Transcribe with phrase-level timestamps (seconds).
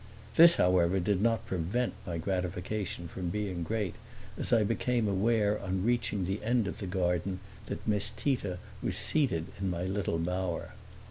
[0.33, 3.93] This however did not prevent my gratification from being great
[4.35, 8.97] as I became aware on reaching the end of the garden that Miss Tita was
[8.97, 10.73] seated in my little bower.